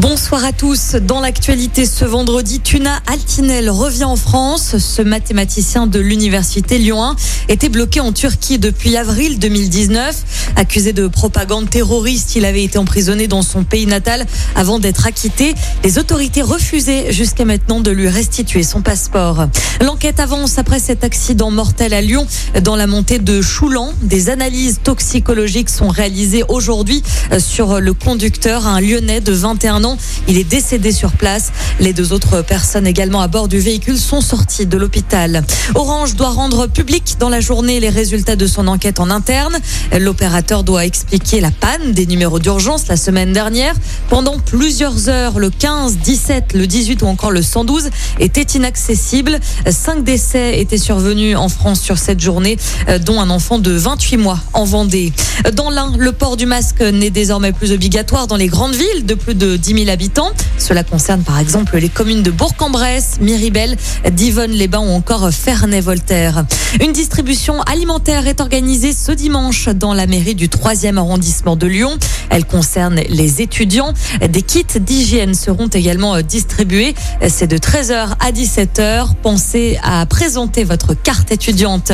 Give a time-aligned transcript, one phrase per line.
[0.00, 0.96] Bonsoir à tous.
[0.96, 4.76] Dans l'actualité ce vendredi, Tuna Altinel revient en France.
[4.78, 7.16] Ce mathématicien de l'université Lyon 1
[7.48, 10.50] était bloqué en Turquie depuis avril 2019.
[10.56, 14.26] Accusé de propagande terroriste, il avait été emprisonné dans son pays natal
[14.56, 15.54] avant d'être acquitté.
[15.84, 19.46] Les autorités refusaient jusqu'à maintenant de lui restituer son passeport.
[19.80, 22.26] L'enquête avance après cet accident mortel à Lyon
[22.64, 23.92] dans la montée de Choulan.
[24.02, 27.04] Des analyses toxicologiques sont réalisées aujourd'hui
[27.38, 29.83] sur le conducteur, un Lyonnais de 21 ans.
[30.28, 31.52] Il est décédé sur place.
[31.80, 35.44] Les deux autres personnes également à bord du véhicule sont sorties de l'hôpital.
[35.74, 39.56] Orange doit rendre public dans la journée les résultats de son enquête en interne.
[39.98, 43.74] L'opérateur doit expliquer la panne des numéros d'urgence la semaine dernière.
[44.08, 47.90] Pendant plusieurs heures, le 15, 17, le 18 ou encore le 112
[48.20, 49.38] étaient inaccessibles.
[49.68, 52.56] Cinq décès étaient survenus en France sur cette journée,
[53.04, 55.12] dont un enfant de 28 mois en Vendée.
[55.52, 59.14] Dans l'un, le port du masque n'est désormais plus obligatoire dans les grandes villes de
[59.14, 60.30] plus de 10 000 habitants.
[60.58, 63.76] Cela concerne par exemple les communes de Bourg-en-Bresse, Miribel,
[64.10, 66.44] Divonne-les-Bains ou encore Ferney-Voltaire.
[66.80, 71.98] Une distribution alimentaire est organisée ce dimanche dans la mairie du 3e arrondissement de Lyon.
[72.30, 73.92] Elle concerne les étudiants.
[74.28, 76.94] Des kits d'hygiène seront également distribués.
[77.28, 79.08] C'est de 13h à 17h.
[79.22, 81.92] Pensez à présenter votre carte étudiante.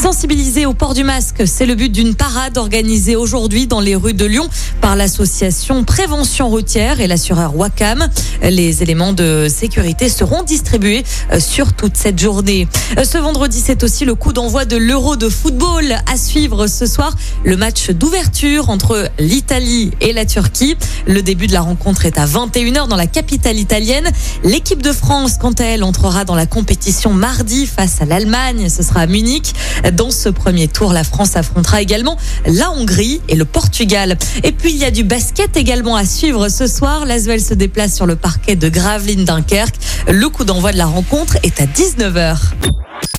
[0.00, 4.14] Sensibiliser au port du masque, c'est le but d'une parade organisée aujourd'hui dans les rues
[4.14, 4.48] de Lyon
[4.80, 8.08] par l'association Prévention routière et l'assureur Wacam.
[8.42, 11.04] Les éléments de sécurité seront distribués
[11.38, 12.66] sur toute cette journée.
[13.04, 17.14] Ce vendredi, c'est aussi le coup d'envoi de l'Euro de football à suivre ce soir.
[17.44, 20.76] Le match d'ouverture entre l'Italie et la Turquie.
[21.06, 24.08] Le début de la rencontre est à 21h dans la capitale italienne.
[24.44, 28.70] L'équipe de France, quant à elle, entrera dans la compétition mardi face à l'Allemagne.
[28.70, 29.52] Ce sera à Munich.
[29.92, 34.16] Dans ce premier tour, la France affrontera également la Hongrie et le Portugal.
[34.44, 37.04] Et puis, il y a du basket également à suivre ce soir.
[37.04, 39.76] L'Asvel se déplace sur le parquet de Gravelines Dunkerque.
[40.08, 42.38] Le coup d'envoi de la rencontre est à 19h.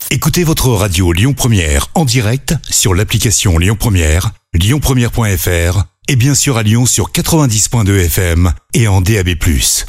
[0.10, 6.58] Écoutez votre radio Lyon Première en direct sur l'application Lyon Première, lyonpremière.fr et bien sûr
[6.58, 9.30] à Lyon sur 90.2 FM et en DAB+.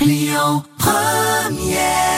[0.00, 2.11] Lyon Première